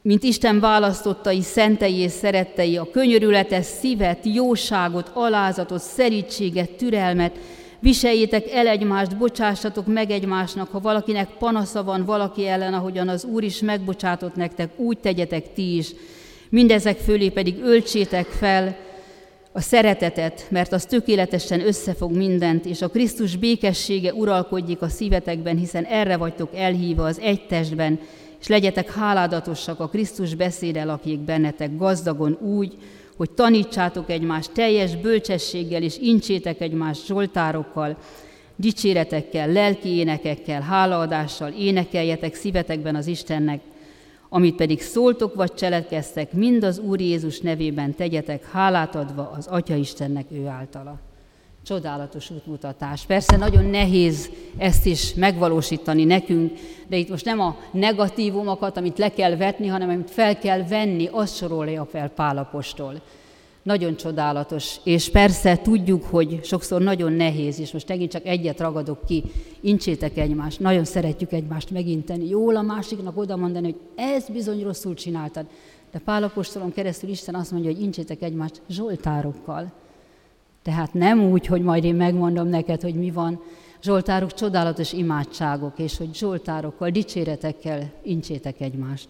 mint 0.03 0.23
Isten 0.23 0.61
választottai, 0.61 1.43
szentei 1.43 1.95
és 1.95 2.13
szerettei, 2.13 2.77
a 2.77 2.91
könyörületes 2.91 3.65
szívet, 3.65 4.19
jóságot, 4.23 5.11
alázatot, 5.15 5.81
szerítséget, 5.81 6.71
türelmet, 6.71 7.37
viseljétek 7.79 8.53
el 8.53 8.67
egymást, 8.67 9.17
bocsássatok 9.17 9.87
meg 9.87 10.11
egymásnak, 10.11 10.69
ha 10.71 10.81
valakinek 10.81 11.29
panasza 11.39 11.85
van 11.85 12.05
valaki 12.05 12.47
ellen, 12.47 12.75
ahogyan 12.75 13.09
az 13.09 13.25
Úr 13.25 13.43
is 13.43 13.61
megbocsátott 13.61 14.35
nektek, 14.35 14.79
úgy 14.79 14.99
tegyetek 14.99 15.53
ti 15.53 15.77
is. 15.77 15.91
Mindezek 16.49 16.99
fölé 16.99 17.29
pedig 17.29 17.63
öltsétek 17.63 18.27
fel, 18.27 18.77
a 19.53 19.61
szeretetet, 19.61 20.47
mert 20.49 20.73
az 20.73 20.85
tökéletesen 20.85 21.61
összefog 21.61 22.17
mindent, 22.17 22.65
és 22.65 22.83
a 22.83 22.89
Krisztus 22.89 23.37
békessége 23.37 24.13
uralkodjék 24.13 24.83
a 24.83 24.89
szívetekben, 24.89 25.57
hiszen 25.57 25.85
erre 25.85 26.17
vagytok 26.17 26.55
elhívva 26.55 27.05
az 27.05 27.19
egy 27.21 27.47
testben, 27.47 28.01
és 28.41 28.47
legyetek 28.47 28.93
háládatosak 28.95 29.81
a 29.81 29.89
Krisztus 29.89 30.35
beszéde 30.35 30.85
lakjék 30.85 31.19
bennetek 31.19 31.77
gazdagon 31.77 32.39
úgy, 32.41 32.77
hogy 33.17 33.31
tanítsátok 33.31 34.11
egymást 34.11 34.53
teljes 34.53 34.97
bölcsességgel, 34.97 35.83
és 35.83 35.99
incsétek 35.99 36.61
egymást 36.61 37.07
zsoltárokkal, 37.07 37.97
dicséretekkel, 38.57 39.53
lelki 39.53 39.89
énekekkel, 39.89 40.61
hálaadással 40.61 41.53
énekeljetek 41.59 42.35
szívetekben 42.35 42.95
az 42.95 43.07
Istennek, 43.07 43.61
amit 44.33 44.57
pedig 44.57 44.83
szóltok 44.83 45.35
vagy 45.35 45.55
cselekedtek, 45.55 46.33
mind 46.33 46.65
az 46.65 46.79
Úr 46.79 47.01
Jézus 47.01 47.41
nevében 47.41 47.95
tegyetek, 47.95 48.51
hálát 48.51 48.95
adva 48.95 49.33
az 49.37 49.47
Atya 49.47 49.75
Istennek 49.75 50.27
ő 50.31 50.47
általa. 50.47 50.99
Csodálatos 51.65 52.31
útmutatás. 52.31 53.05
Persze 53.07 53.37
nagyon 53.37 53.65
nehéz 53.65 54.31
ezt 54.57 54.87
is 54.87 55.15
megvalósítani 55.15 56.05
nekünk, 56.05 56.53
de 56.89 56.97
itt 56.97 57.09
most 57.09 57.25
nem 57.25 57.41
a 57.41 57.57
negatívumokat, 57.73 58.77
amit 58.77 58.99
le 58.99 59.09
kell 59.09 59.37
vetni, 59.37 59.67
hanem 59.67 59.89
amit 59.89 60.11
fel 60.11 60.39
kell 60.39 60.63
venni, 60.65 61.09
azt 61.13 61.37
sorolja 61.37 61.85
fel 61.85 62.09
Pálapostól. 62.09 63.01
Nagyon 63.63 63.97
csodálatos, 63.97 64.77
és 64.85 65.11
persze 65.11 65.57
tudjuk, 65.57 66.05
hogy 66.05 66.45
sokszor 66.45 66.81
nagyon 66.81 67.13
nehéz, 67.13 67.61
és 67.61 67.73
most 67.73 67.89
megint 67.89 68.11
csak 68.11 68.27
egyet 68.27 68.61
ragadok 68.61 69.05
ki, 69.07 69.25
incsétek 69.61 70.17
egymást, 70.17 70.61
nagyon 70.61 70.85
szeretjük 70.85 71.33
egymást 71.33 71.71
meginteni, 71.71 72.29
jól 72.29 72.57
a 72.57 72.63
másiknak 72.63 73.17
oda 73.17 73.37
mondani, 73.37 73.65
hogy 73.65 73.81
ez 73.95 74.29
bizony 74.29 74.63
rosszul 74.63 74.95
csináltad. 74.95 75.47
De 75.93 75.99
Pálapostolon 75.99 76.73
keresztül 76.73 77.11
Isten 77.11 77.35
azt 77.35 77.51
mondja, 77.53 77.71
hogy 77.71 77.83
incsétek 77.83 78.23
egymást 78.23 78.63
zsoltárokkal. 78.69 79.73
Tehát 80.63 80.95
nem 80.95 81.31
úgy, 81.31 81.47
hogy 81.47 81.63
majd 81.63 81.85
én 81.85 81.95
megmondom 81.95 82.49
neked, 82.49 82.81
hogy 82.81 82.95
mi 82.95 83.11
van. 83.11 83.41
Zsoltárok 83.83 84.35
csodálatos 84.35 84.93
imádságok, 84.93 85.79
és 85.79 85.97
hogy 85.97 86.15
zsoltárokkal, 86.15 86.91
dicséretekkel 86.91 87.93
incsétek 88.03 88.61
egymást. 88.61 89.09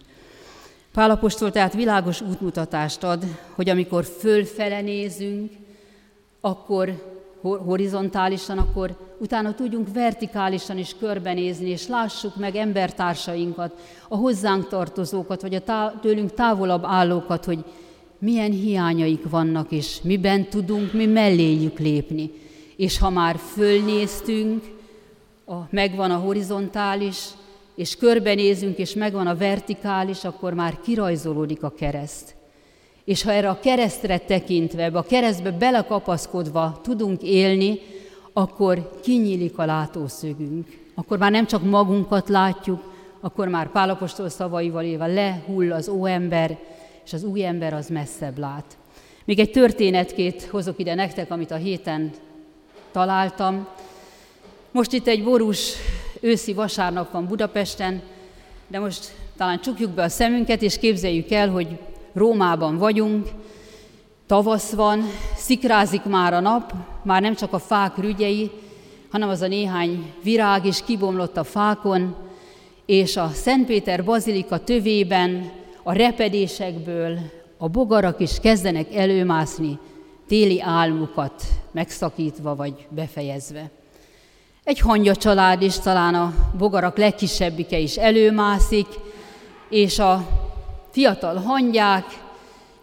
Pálapostól 0.92 1.50
tehát 1.50 1.74
világos 1.74 2.20
útmutatást 2.20 3.02
ad, 3.02 3.24
hogy 3.54 3.68
amikor 3.68 4.04
fölfele 4.04 4.80
nézünk, 4.80 5.52
akkor 6.40 7.10
horizontálisan, 7.40 8.58
akkor 8.58 8.96
utána 9.18 9.54
tudjunk 9.54 9.92
vertikálisan 9.92 10.78
is 10.78 10.96
körbenézni, 10.98 11.68
és 11.68 11.86
lássuk 11.86 12.36
meg 12.36 12.56
embertársainkat, 12.56 13.72
a 14.08 14.16
hozzánk 14.16 14.68
tartozókat, 14.68 15.42
vagy 15.42 15.54
a 15.54 15.92
tőlünk 16.00 16.34
távolabb 16.34 16.84
állókat, 16.84 17.44
hogy 17.44 17.64
milyen 18.18 18.50
hiányaik 18.50 19.30
vannak, 19.30 19.70
és 19.70 20.00
miben 20.02 20.48
tudunk 20.48 20.92
mi 20.92 21.06
melléjük 21.06 21.78
lépni. 21.78 22.30
És 22.76 22.98
ha 22.98 23.10
már 23.10 23.36
fölnéztünk, 23.36 24.64
a, 25.46 25.54
megvan 25.70 26.10
a 26.10 26.16
horizontális, 26.16 27.24
és 27.80 27.96
körbenézünk, 27.96 28.78
és 28.78 28.94
megvan 28.94 29.26
a 29.26 29.36
vertikális, 29.36 30.24
akkor 30.24 30.54
már 30.54 30.80
kirajzolódik 30.80 31.62
a 31.62 31.70
kereszt. 31.70 32.34
És 33.04 33.22
ha 33.22 33.32
erre 33.32 33.48
a 33.48 33.60
keresztre 33.60 34.18
tekintve, 34.18 34.86
a 34.86 35.02
keresztbe 35.02 35.50
belekapaszkodva 35.50 36.80
tudunk 36.82 37.22
élni, 37.22 37.78
akkor 38.32 38.90
kinyílik 39.02 39.58
a 39.58 39.64
látószögünk, 39.64 40.66
akkor 40.94 41.18
már 41.18 41.30
nem 41.30 41.46
csak 41.46 41.62
magunkat 41.62 42.28
látjuk, 42.28 42.92
akkor 43.20 43.48
már 43.48 43.70
Pálapostól 43.70 44.28
szavaival 44.28 44.84
élve 44.84 45.06
lehull 45.06 45.72
az 45.72 45.88
óember, 45.88 46.58
és 47.04 47.12
az 47.12 47.24
új 47.24 47.44
ember 47.44 47.72
az 47.72 47.88
messzebb 47.88 48.38
lát. 48.38 48.76
Még 49.24 49.38
egy 49.38 49.50
történetkét 49.50 50.42
hozok 50.42 50.78
ide 50.78 50.94
nektek, 50.94 51.30
amit 51.30 51.50
a 51.50 51.56
héten 51.56 52.10
találtam. 52.92 53.68
Most 54.70 54.92
itt 54.92 55.06
egy 55.06 55.24
borús 55.24 55.72
őszi 56.20 56.52
vasárnap 56.52 57.12
van 57.12 57.26
Budapesten, 57.26 58.02
de 58.68 58.78
most 58.78 59.14
talán 59.36 59.60
csukjuk 59.60 59.90
be 59.90 60.02
a 60.02 60.08
szemünket, 60.08 60.62
és 60.62 60.78
képzeljük 60.78 61.30
el, 61.30 61.48
hogy 61.50 61.78
Rómában 62.12 62.78
vagyunk, 62.78 63.28
tavasz 64.26 64.72
van, 64.72 65.02
szikrázik 65.36 66.04
már 66.04 66.32
a 66.32 66.40
nap, 66.40 66.72
már 67.02 67.22
nem 67.22 67.34
csak 67.34 67.52
a 67.52 67.58
fák 67.58 67.96
rügyei, 67.96 68.50
hanem 69.10 69.28
az 69.28 69.40
a 69.40 69.46
néhány 69.46 70.12
virág 70.22 70.66
is 70.66 70.84
kibomlott 70.84 71.36
a 71.36 71.44
fákon, 71.44 72.16
és 72.86 73.16
a 73.16 73.28
Szentpéter 73.28 74.04
bazilika 74.04 74.58
tövében 74.58 75.50
a 75.82 75.92
repedésekből 75.92 77.18
a 77.58 77.68
bogarak 77.68 78.20
is 78.20 78.40
kezdenek 78.40 78.94
előmászni, 78.94 79.78
téli 80.26 80.60
álmukat 80.60 81.42
megszakítva 81.72 82.54
vagy 82.54 82.86
befejezve. 82.88 83.70
Egy 84.64 84.78
hangya 84.78 85.16
család 85.16 85.62
is, 85.62 85.78
talán 85.78 86.14
a 86.14 86.34
bogarak 86.58 86.96
legkisebbike 86.96 87.78
is 87.78 87.96
előmászik, 87.96 88.86
és 89.68 89.98
a 89.98 90.28
fiatal 90.90 91.36
hangyák 91.36 92.04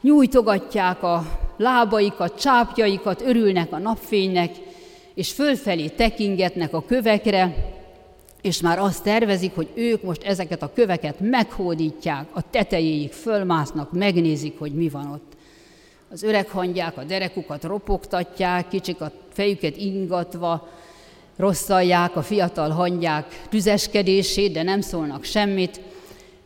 nyújtogatják 0.02 1.04
a 1.04 1.24
lábaikat, 1.58 2.40
csápjaikat, 2.40 3.22
örülnek 3.22 3.74
a 3.74 3.78
napfénynek, 3.78 4.56
és 5.14 5.32
fölfelé 5.32 5.88
tekingetnek 5.88 6.74
a 6.74 6.86
kövekre, 6.86 7.56
és 8.42 8.62
már 8.62 8.80
azt 8.80 9.04
tervezik, 9.04 9.56
hogy 9.56 9.70
ők 9.74 10.04
most 10.04 10.24
ezeket 10.24 10.62
a 10.62 10.74
köveket 10.74 11.20
meghódítják, 11.20 12.28
a 12.34 12.50
tetejéig 12.50 13.12
fölmásznak, 13.12 13.92
megnézik, 13.92 14.60
hogy 14.60 14.74
mi 14.74 14.90
van 14.90 15.12
ott. 15.12 15.32
Az 16.12 16.24
öreg 16.24 16.50
hangyák 16.50 16.98
a 16.98 17.04
derekukat 17.04 17.64
ropogtatják, 17.64 18.68
kicsik 18.68 19.02
a 19.02 19.12
fejüket 19.34 19.78
ingatva, 19.78 20.68
rosszalják 21.38 22.16
a 22.16 22.22
fiatal 22.22 22.70
hangyák 22.70 23.42
tüzeskedését, 23.50 24.52
de 24.52 24.64
nem 24.64 24.82
szólnak 24.82 25.24
semmit, 25.24 25.82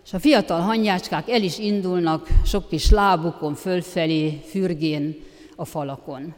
és 0.05 0.13
a 0.13 0.19
fiatal 0.19 0.60
hangyácskák 0.60 1.29
el 1.29 1.41
is 1.41 1.60
indulnak 1.60 2.27
sok 2.45 2.69
kis 2.69 2.89
lábukon 2.89 3.55
fölfelé, 3.55 4.41
fürgén 4.45 5.15
a 5.55 5.65
falakon. 5.65 6.33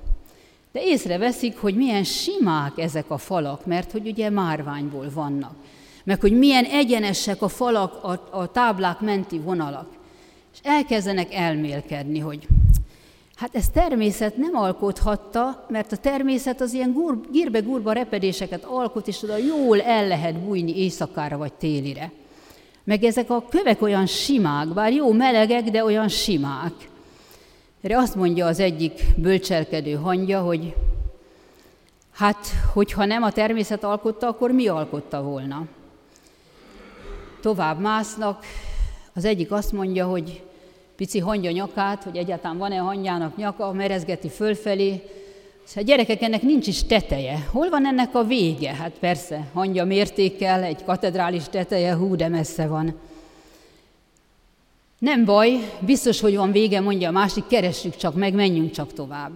De 0.72 0.83
észreveszik, 0.83 1.57
hogy 1.57 1.75
milyen 1.75 2.03
simák 2.03 2.77
ezek 2.77 3.10
a 3.10 3.17
falak, 3.17 3.65
mert 3.65 3.91
hogy 3.91 4.07
ugye 4.07 4.29
márványból 4.29 5.10
vannak. 5.13 5.53
Meg 6.03 6.22
hogy 6.22 6.38
milyen 6.38 6.63
egyenesek 6.65 7.41
a 7.41 7.48
falak, 7.48 8.03
a, 8.03 8.38
a 8.39 8.51
táblák 8.51 9.00
menti 9.00 9.39
vonalak. 9.39 9.88
És 10.53 10.60
elkezdenek 10.63 11.33
elmélkedni, 11.33 12.19
hogy 12.19 12.48
hát 13.36 13.56
ez 13.56 13.70
természet 13.70 14.38
nem 14.38 14.56
alkothatta, 14.56 15.66
mert 15.70 15.92
a 15.92 15.98
természet 15.98 16.62
az 16.62 16.74
ilyen 16.74 16.94
gur, 16.94 17.20
gírbe-gurba 17.32 17.92
repedéseket 17.92 18.63
alkot, 18.63 19.08
és 19.08 19.24
oda 19.24 19.38
jól 19.38 19.82
el 19.82 20.08
lehet 20.08 20.40
bújni 20.40 20.78
éjszakára 20.78 21.38
vagy 21.38 21.54
télire. 21.54 22.12
Meg 22.84 23.04
ezek 23.04 23.30
a 23.30 23.46
kövek 23.50 23.82
olyan 23.82 24.06
simák, 24.06 24.68
bár 24.68 24.94
jó 24.94 25.12
melegek, 25.12 25.63
de 25.63 25.84
olyan 25.84 26.08
simák. 26.08 26.74
Erre 27.82 27.98
azt 27.98 28.16
mondja 28.16 28.46
az 28.46 28.60
egyik 28.60 29.02
bölcselkedő 29.18 29.94
hangja, 29.94 30.42
hogy 30.42 30.75
hát, 32.12 32.48
hogyha 32.74 33.06
nem 33.06 33.24
a 33.24 33.32
természet 33.32 33.84
alkotta, 33.84 34.28
akkor 34.28 34.52
mi 34.52 34.68
alkotta 34.68 35.22
volna? 35.22 35.66
Tovább 37.42 37.80
másznak, 37.80 38.46
az 39.13 39.25
egyik 39.25 39.52
azt 39.52 39.72
mondja, 39.72 40.06
hogy 40.06 40.44
pici 40.96 41.20
hangya 41.20 41.52
nyakát, 41.52 42.04
hogy 42.04 42.18
egyáltalán 42.18 42.58
van-e 42.58 42.80
a 42.80 42.84
hangyának 42.84 43.38
nyaka, 43.38 43.72
merezgeti 43.72 44.30
fölfelé, 44.30 45.02
Szóval 45.64 45.84
gyerekek, 45.84 46.22
ennek 46.22 46.42
nincs 46.42 46.68
is 46.68 46.84
teteje. 46.84 47.48
Hol 47.51 47.70
van 47.70 47.86
ennek 47.86 48.16
a 48.16 48.24
vége? 48.24 48.74
Hát 48.74 48.92
persze, 49.00 49.48
hangya 49.53 49.86
mértékkel, 49.86 50.64
egy 50.64 50.84
katedrális 50.84 51.44
teteje, 51.44 51.96
hú, 51.96 52.16
de 52.16 52.27
messze 52.27 52.68
van. 52.68 53.00
Nem 55.00 55.25
baj, 55.25 55.72
biztos, 55.79 56.20
hogy 56.20 56.36
van 56.36 56.51
vége, 56.51 56.79
mondja 56.79 57.10
a 57.10 57.12
másik, 57.12 57.48
keressük 57.48 57.96
csak 57.96 58.16
meg, 58.16 58.34
menjünk 58.34 58.72
csak 58.72 58.94
tovább. 58.94 59.32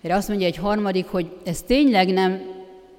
Erre 0.00 0.14
azt 0.14 0.28
mondja 0.28 0.46
egy 0.46 0.56
harmadik, 0.56 1.06
hogy 1.06 1.36
ez 1.44 1.62
tényleg 1.62 2.12
nem 2.12 2.40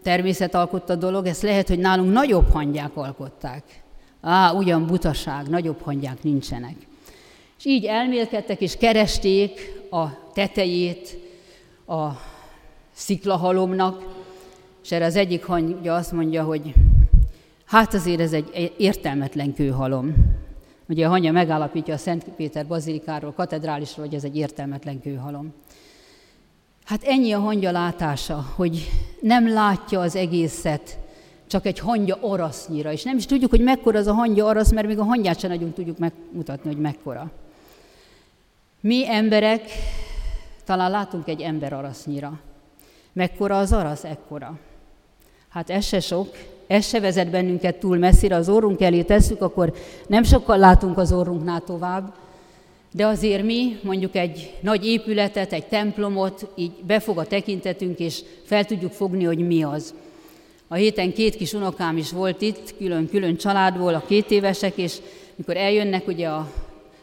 természet 0.03 0.55
alkotta 0.55 0.95
dolog, 0.95 1.25
ez 1.25 1.41
lehet, 1.41 1.67
hogy 1.67 1.79
nálunk 1.79 2.13
nagyobb 2.13 2.51
hangyák 2.51 2.95
alkották. 2.95 3.63
Á, 4.21 4.51
ugyan 4.51 4.85
butaság, 4.85 5.47
nagyobb 5.47 5.81
hangyák 5.81 6.23
nincsenek. 6.23 6.75
És 7.59 7.65
így 7.65 7.85
elmélkedtek 7.85 8.61
és 8.61 8.77
keresték 8.77 9.81
a 9.91 10.05
tetejét 10.33 11.17
a 11.87 12.07
sziklahalomnak, 12.91 14.03
és 14.83 14.91
erre 14.91 15.05
az 15.05 15.15
egyik 15.15 15.45
hangja 15.45 15.95
azt 15.95 16.11
mondja, 16.11 16.43
hogy 16.43 16.73
hát 17.65 17.93
azért 17.93 18.19
ez 18.19 18.33
egy 18.33 18.73
értelmetlen 18.77 19.53
kőhalom. 19.53 20.15
Ugye 20.89 21.05
a 21.05 21.09
hangja 21.09 21.31
megállapítja 21.31 21.93
a 21.93 21.97
Szent 21.97 22.23
Péter 22.23 22.67
bazilikáról, 22.67 23.33
katedrálisról, 23.33 24.05
hogy 24.05 24.15
ez 24.15 24.23
egy 24.23 24.37
értelmetlen 24.37 25.01
kőhalom. 25.01 25.53
Hát 26.85 27.03
ennyi 27.03 27.31
a 27.31 27.39
hangya 27.39 27.71
látása, 27.71 28.45
hogy 28.55 28.89
nem 29.21 29.49
látja 29.49 29.99
az 29.99 30.15
egészet, 30.15 30.97
csak 31.47 31.65
egy 31.65 31.79
hangya 31.79 32.17
arasznyira, 32.21 32.91
és 32.91 33.03
nem 33.03 33.17
is 33.17 33.25
tudjuk, 33.25 33.49
hogy 33.49 33.61
mekkora 33.61 33.99
az 33.99 34.07
a 34.07 34.13
hangya 34.13 34.45
arasz, 34.45 34.71
mert 34.71 34.87
még 34.87 34.99
a 34.99 35.03
hangyát 35.03 35.39
sem 35.39 35.49
nagyon 35.49 35.73
tudjuk 35.73 35.97
megmutatni, 35.97 36.73
hogy 36.73 36.81
mekkora. 36.81 37.31
Mi 38.81 39.09
emberek 39.09 39.61
talán 40.65 40.91
látunk 40.91 41.27
egy 41.27 41.41
ember 41.41 41.73
arasznyira. 41.73 42.39
Mekkora 43.13 43.57
az 43.57 43.73
arasz, 43.73 44.03
ekkora. 44.03 44.59
Hát 45.49 45.69
ez 45.69 45.85
se 45.85 45.99
sok, 45.99 46.37
ez 46.67 46.87
se 46.87 46.99
vezet 46.99 47.29
bennünket 47.29 47.75
túl 47.75 47.97
messzire, 47.97 48.35
az 48.35 48.49
orrunk 48.49 48.81
elé 48.81 49.01
tesszük, 49.01 49.41
akkor 49.41 49.73
nem 50.07 50.23
sokkal 50.23 50.57
látunk 50.57 50.97
az 50.97 51.11
orrunknál 51.11 51.61
tovább, 51.61 52.13
de 52.91 53.05
azért 53.05 53.43
mi 53.43 53.79
mondjuk 53.83 54.15
egy 54.15 54.57
nagy 54.61 54.85
épületet, 54.85 55.53
egy 55.53 55.65
templomot, 55.65 56.51
így 56.55 56.71
befog 56.87 57.17
a 57.17 57.25
tekintetünk, 57.25 57.99
és 57.99 58.21
fel 58.43 58.65
tudjuk 58.65 58.91
fogni, 58.91 59.23
hogy 59.23 59.47
mi 59.47 59.63
az. 59.63 59.93
A 60.67 60.75
héten 60.75 61.13
két 61.13 61.35
kis 61.35 61.53
unokám 61.53 61.97
is 61.97 62.11
volt 62.11 62.41
itt, 62.41 62.77
külön-külön 62.77 63.37
családból, 63.37 63.93
a 63.93 64.03
két 64.07 64.31
évesek, 64.31 64.77
és 64.77 64.97
mikor 65.35 65.57
eljönnek 65.57 66.07
ugye 66.07 66.27
a 66.27 66.51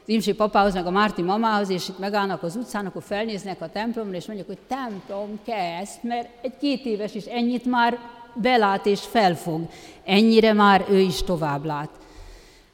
Imsi 0.07 0.33
papához, 0.33 0.75
meg 0.75 0.87
a 0.87 0.91
Márti 0.91 1.23
mamához, 1.23 1.71
és 1.71 1.89
itt 1.89 1.99
megállnak 1.99 2.43
az 2.43 2.57
utcán, 2.57 2.87
akkor 2.87 3.03
felnéznek 3.03 3.61
a 3.61 3.69
templomra, 3.69 4.17
és 4.17 4.27
mondják, 4.27 4.49
hogy 4.49 4.59
templom 4.69 5.39
kezd, 5.45 5.99
mert 6.03 6.29
egy 6.43 6.57
két 6.61 6.85
éves 6.85 7.15
is 7.15 7.25
ennyit 7.25 7.65
már 7.65 7.99
belát 8.35 8.87
és 8.87 9.01
felfog. 9.01 9.61
Ennyire 10.05 10.53
már 10.53 10.85
ő 10.91 10.99
is 10.99 11.23
tovább 11.23 11.65
lát. 11.65 11.91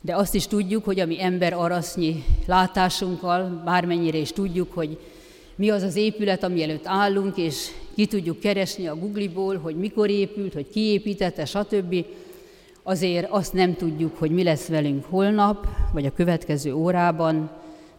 De 0.00 0.16
azt 0.16 0.34
is 0.34 0.46
tudjuk, 0.46 0.84
hogy 0.84 1.00
a 1.00 1.06
mi 1.06 1.22
ember 1.22 1.52
arasznyi 1.52 2.24
látásunkkal, 2.46 3.62
bármennyire 3.64 4.18
is 4.18 4.32
tudjuk, 4.32 4.72
hogy 4.72 4.98
mi 5.54 5.70
az 5.70 5.82
az 5.82 5.96
épület, 5.96 6.42
ami 6.42 6.62
előtt 6.62 6.86
állunk, 6.86 7.36
és 7.36 7.70
ki 7.94 8.06
tudjuk 8.06 8.40
keresni 8.40 8.86
a 8.86 8.96
Google-ból, 8.96 9.58
hogy 9.58 9.76
mikor 9.76 10.10
épült, 10.10 10.52
hogy 10.52 10.68
ki 10.70 10.80
építette, 10.80 11.44
stb. 11.44 12.04
Azért 12.82 13.30
azt 13.30 13.52
nem 13.52 13.74
tudjuk, 13.74 14.18
hogy 14.18 14.30
mi 14.30 14.42
lesz 14.42 14.66
velünk 14.66 15.04
holnap, 15.04 15.66
vagy 15.92 16.06
a 16.06 16.12
következő 16.12 16.74
órában, 16.74 17.50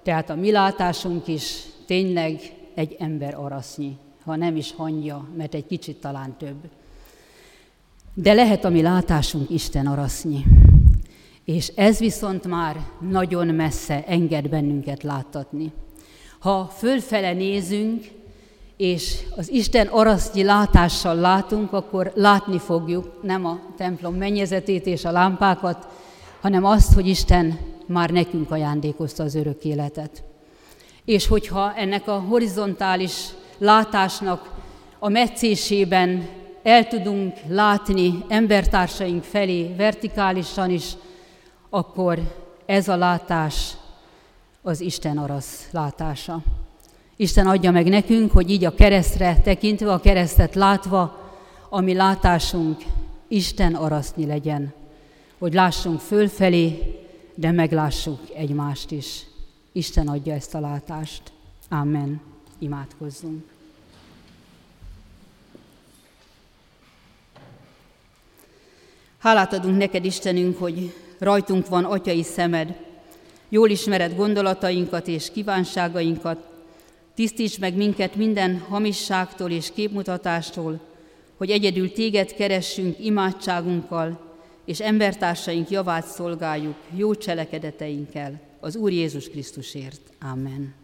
tehát 0.03 0.29
a 0.29 0.35
mi 0.35 0.51
látásunk 0.51 1.27
is 1.27 1.63
tényleg 1.85 2.39
egy 2.75 2.95
ember 2.99 3.35
arasznyi, 3.35 3.97
ha 4.23 4.35
nem 4.35 4.55
is 4.55 4.73
hangja, 4.73 5.27
mert 5.37 5.53
egy 5.53 5.65
kicsit 5.65 5.97
talán 5.97 6.35
több. 6.37 6.69
De 8.13 8.33
lehet 8.33 8.65
a 8.65 8.69
mi 8.69 8.81
látásunk 8.81 9.49
Isten 9.49 9.87
arasznyi. 9.87 10.43
És 11.45 11.67
ez 11.67 11.99
viszont 11.99 12.47
már 12.47 12.79
nagyon 13.09 13.47
messze 13.47 14.03
enged 14.05 14.49
bennünket 14.49 15.03
láttatni. 15.03 15.71
Ha 16.39 16.65
fölfele 16.65 17.33
nézünk, 17.33 18.03
és 18.77 19.19
az 19.35 19.49
Isten 19.49 19.87
arasztyi 19.87 20.43
látással 20.43 21.15
látunk, 21.15 21.73
akkor 21.73 22.11
látni 22.15 22.59
fogjuk 22.59 23.19
nem 23.21 23.45
a 23.45 23.59
templom 23.77 24.15
mennyezetét 24.15 24.85
és 24.85 25.05
a 25.05 25.11
lámpákat, 25.11 25.87
hanem 26.41 26.65
azt, 26.65 26.93
hogy 26.93 27.07
Isten 27.07 27.59
már 27.85 28.09
nekünk 28.09 28.51
ajándékozta 28.51 29.23
az 29.23 29.35
örök 29.35 29.63
életet. 29.63 30.23
És 31.05 31.27
hogyha 31.27 31.73
ennek 31.75 32.07
a 32.07 32.19
horizontális 32.19 33.27
látásnak 33.57 34.51
a 34.99 35.09
meccésében 35.09 36.27
el 36.63 36.87
tudunk 36.87 37.37
látni 37.47 38.23
embertársaink 38.27 39.23
felé 39.23 39.73
vertikálisan 39.77 40.69
is, 40.69 40.93
akkor 41.69 42.19
ez 42.65 42.87
a 42.87 42.95
látás 42.95 43.73
az 44.61 44.81
Isten 44.81 45.17
arasz 45.17 45.67
látása. 45.71 46.41
Isten 47.15 47.47
adja 47.47 47.71
meg 47.71 47.87
nekünk, 47.87 48.31
hogy 48.31 48.49
így 48.49 48.65
a 48.65 48.75
keresztre 48.75 49.41
tekintve, 49.43 49.91
a 49.91 49.99
keresztet 49.99 50.55
látva, 50.55 51.31
a 51.69 51.79
mi 51.79 51.93
látásunk 51.93 52.81
Isten 53.27 53.75
arasznyi 53.75 54.25
legyen, 54.25 54.73
hogy 55.37 55.53
lássunk 55.53 55.99
fölfelé, 55.99 56.97
de 57.35 57.51
meglássuk 57.51 58.19
egymást 58.33 58.91
is. 58.91 59.25
Isten 59.71 60.07
adja 60.07 60.33
ezt 60.33 60.55
a 60.55 60.59
látást. 60.59 61.21
Amen. 61.69 62.21
Imádkozzunk. 62.59 63.43
Hálát 69.17 69.53
adunk 69.53 69.77
neked, 69.77 70.05
Istenünk, 70.05 70.57
hogy 70.57 70.93
rajtunk 71.19 71.67
van 71.67 71.83
atyai 71.83 72.23
szemed, 72.23 72.77
jól 73.49 73.69
ismered 73.69 74.15
gondolatainkat 74.15 75.07
és 75.07 75.31
kívánságainkat, 75.31 76.52
tisztíts 77.15 77.59
meg 77.59 77.75
minket 77.75 78.15
minden 78.15 78.59
hamisságtól 78.59 79.51
és 79.51 79.71
képmutatástól, 79.73 80.79
hogy 81.37 81.49
egyedül 81.49 81.91
téged 81.91 82.33
keressünk 82.33 82.99
imádságunkkal, 82.99 84.31
és 84.65 84.79
embertársaink 84.79 85.69
javát 85.69 86.05
szolgáljuk 86.05 86.75
jó 86.95 87.15
cselekedeteinkkel 87.15 88.41
az 88.59 88.75
Úr 88.75 88.91
Jézus 88.91 89.29
Krisztusért. 89.29 90.01
Amen. 90.31 90.82